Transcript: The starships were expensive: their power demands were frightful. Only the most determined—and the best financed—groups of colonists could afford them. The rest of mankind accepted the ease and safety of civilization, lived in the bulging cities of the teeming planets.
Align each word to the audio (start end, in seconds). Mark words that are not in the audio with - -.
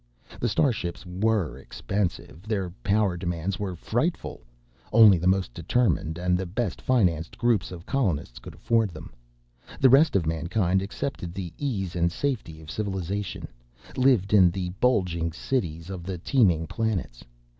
The 0.39 0.49
starships 0.49 1.05
were 1.05 1.59
expensive: 1.59 2.41
their 2.47 2.71
power 2.81 3.15
demands 3.17 3.59
were 3.59 3.75
frightful. 3.75 4.41
Only 4.91 5.19
the 5.19 5.27
most 5.27 5.53
determined—and 5.53 6.39
the 6.39 6.47
best 6.47 6.81
financed—groups 6.81 7.71
of 7.71 7.85
colonists 7.85 8.39
could 8.39 8.55
afford 8.55 8.89
them. 8.89 9.13
The 9.79 9.91
rest 9.91 10.15
of 10.15 10.25
mankind 10.25 10.81
accepted 10.81 11.35
the 11.35 11.53
ease 11.59 11.95
and 11.95 12.11
safety 12.11 12.59
of 12.61 12.71
civilization, 12.71 13.47
lived 13.95 14.33
in 14.33 14.49
the 14.49 14.69
bulging 14.79 15.33
cities 15.33 15.91
of 15.91 16.01
the 16.03 16.17
teeming 16.17 16.65
planets. 16.65 17.23